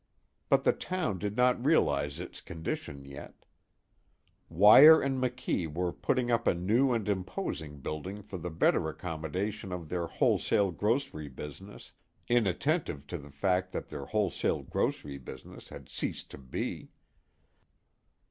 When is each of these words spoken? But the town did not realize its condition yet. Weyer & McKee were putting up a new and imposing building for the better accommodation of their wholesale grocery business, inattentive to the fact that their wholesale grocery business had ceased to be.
But 0.49 0.63
the 0.63 0.73
town 0.73 1.19
did 1.19 1.37
not 1.37 1.63
realize 1.63 2.19
its 2.19 2.41
condition 2.41 3.05
yet. 3.05 3.45
Weyer 4.49 4.97
& 4.97 5.05
McKee 5.07 5.71
were 5.71 5.93
putting 5.93 6.31
up 6.31 6.47
a 6.47 6.55
new 6.55 6.91
and 6.91 7.07
imposing 7.07 7.81
building 7.81 8.23
for 8.23 8.39
the 8.39 8.49
better 8.49 8.89
accommodation 8.89 9.71
of 9.71 9.89
their 9.89 10.07
wholesale 10.07 10.71
grocery 10.71 11.27
business, 11.27 11.91
inattentive 12.27 13.05
to 13.05 13.19
the 13.19 13.29
fact 13.29 13.73
that 13.73 13.89
their 13.89 14.07
wholesale 14.07 14.63
grocery 14.63 15.19
business 15.19 15.69
had 15.69 15.87
ceased 15.87 16.31
to 16.31 16.39
be. 16.39 16.89